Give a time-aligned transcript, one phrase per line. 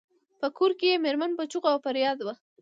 [0.39, 2.35] په کور کې یې میرمن په چیغو او فریاد وه.